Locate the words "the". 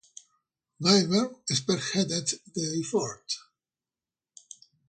2.55-2.83